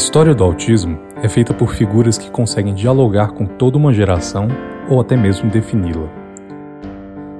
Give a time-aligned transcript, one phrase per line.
[0.00, 4.48] história do autismo é feita por figuras que conseguem dialogar com toda uma geração
[4.88, 6.08] ou até mesmo defini-la.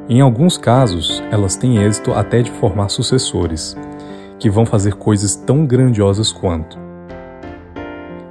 [0.06, 3.74] Em alguns casos, elas têm êxito até de formar sucessores,
[4.38, 6.78] que vão fazer coisas tão grandiosas quanto.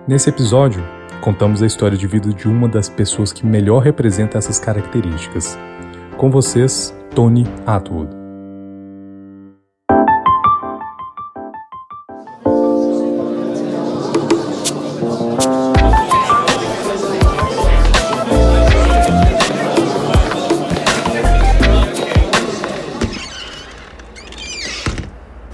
[0.08, 0.84] Nesse episódio,
[1.22, 5.58] contamos a história de vida de uma das pessoas que melhor representa essas características.
[6.18, 8.19] Com vocês, Tony Atwood.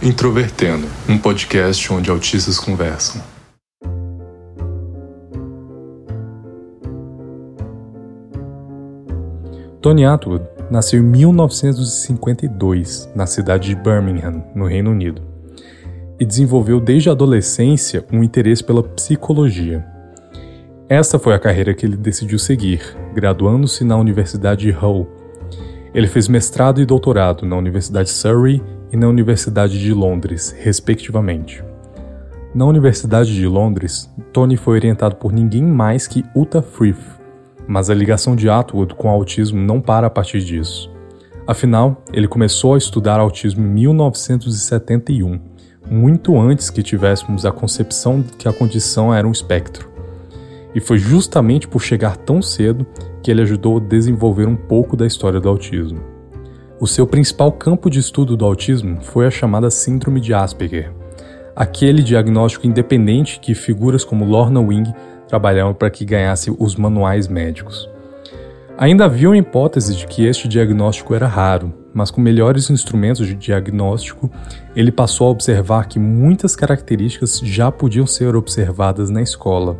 [0.05, 3.19] Introvertendo, um podcast onde autistas conversam.
[9.81, 15.23] Tony Atwood nasceu em 1952 na cidade de Birmingham, no Reino Unido,
[16.19, 19.83] e desenvolveu desde a adolescência um interesse pela psicologia.
[20.87, 25.07] Esta foi a carreira que ele decidiu seguir, graduando-se na Universidade de Hull.
[25.95, 28.61] Ele fez mestrado e doutorado na Universidade Surrey
[28.95, 31.61] e na Universidade de Londres, respectivamente.
[32.53, 37.19] Na Universidade de Londres, Tony foi orientado por ninguém mais que Uta Frith,
[37.67, 40.89] mas a ligação de Atwood com o autismo não para a partir disso.
[41.45, 45.41] Afinal, ele começou a estudar autismo em 1971,
[45.91, 49.89] muito antes que tivéssemos a concepção de que a condição era um espectro.
[50.73, 52.85] E foi justamente por chegar tão cedo
[53.21, 56.14] que ele ajudou a desenvolver um pouco da história do autismo.
[56.77, 60.91] O seu principal campo de estudo do autismo foi a chamada Síndrome de Asperger,
[61.55, 64.93] aquele diagnóstico independente que figuras como Lorna Wing
[65.25, 67.89] trabalhavam para que ganhasse os manuais médicos.
[68.77, 73.35] Ainda havia uma hipótese de que este diagnóstico era raro, mas com melhores instrumentos de
[73.35, 74.29] diagnóstico,
[74.75, 79.79] ele passou a observar que muitas características já podiam ser observadas na escola.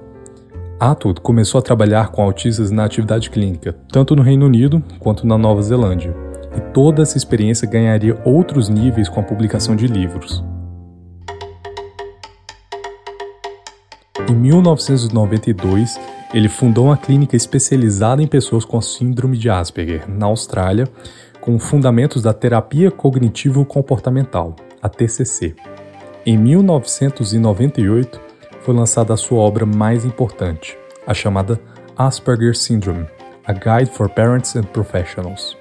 [0.80, 5.38] Atwood começou a trabalhar com autistas na atividade clínica, tanto no Reino Unido quanto na
[5.38, 6.25] Nova Zelândia
[6.56, 10.44] e toda essa experiência ganharia outros níveis com a publicação de livros.
[14.30, 16.00] Em 1992,
[16.34, 20.88] ele fundou uma clínica especializada em pessoas com síndrome de Asperger, na Austrália,
[21.40, 25.56] com fundamentos da terapia cognitivo-comportamental, a TCC.
[26.26, 28.20] Em 1998,
[28.62, 31.60] foi lançada a sua obra mais importante, a chamada
[31.96, 33.06] Asperger Syndrome:
[33.46, 35.56] A Guide for Parents and Professionals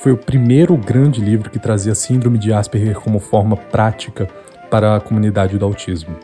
[0.00, 4.26] foi o primeiro grande livro que trazia a síndrome de Asperger como forma prática
[4.70, 6.16] para a comunidade do autismo.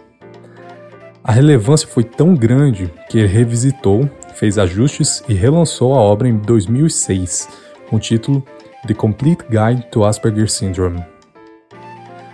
[1.22, 6.38] A relevância foi tão grande que ele revisitou, fez ajustes e relançou a obra em
[6.38, 7.48] 2006,
[7.91, 8.42] com o título
[8.87, 11.04] The Complete Guide to Asperger Syndrome.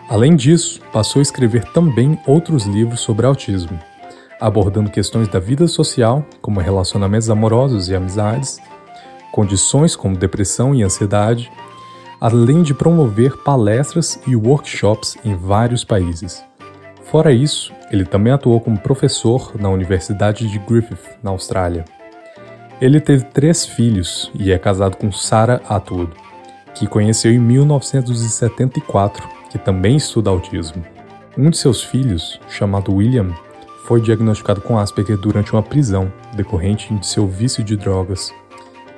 [0.09, 3.81] Além disso, passou a escrever também outros livros sobre autismo,
[4.41, 8.61] abordando questões da vida social, como relacionamentos amorosos e amizades,
[9.33, 11.51] condições como depressão e ansiedade,
[12.21, 16.45] além de promover palestras e workshops em vários países.
[17.03, 21.85] Fora isso, ele também atuou como professor na Universidade de Griffith, na Austrália.
[22.81, 26.13] Ele teve três filhos e é casado com Sarah Atwood,
[26.75, 30.85] que conheceu em 1974, que também estuda autismo.
[31.37, 33.33] Um de seus filhos, chamado William,
[33.85, 38.33] foi diagnosticado com Asperger durante uma prisão decorrente de seu vício de drogas.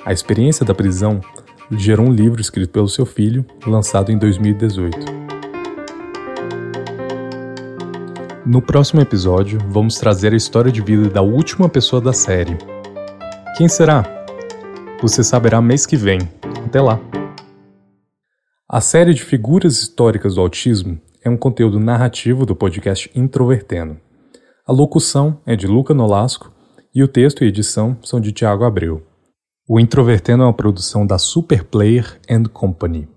[0.05, 1.19] A experiência da prisão
[1.71, 4.99] gerou um livro escrito pelo seu filho, lançado em 2018.
[8.45, 12.59] No próximo episódio, vamos trazer a história de vida da última pessoa da série.
[13.57, 14.05] Quem será?
[15.01, 16.19] Você saberá mês que vem.
[16.67, 17.01] Até lá!
[18.69, 23.97] A série de figuras históricas do autismo é um conteúdo narrativo do podcast Introvertendo.
[24.67, 26.53] A locução é de Luca Nolasco
[26.95, 29.14] e o texto e edição são de Tiago Abreu.
[29.67, 33.09] O Introvertendo é uma produção da Super Player and Company.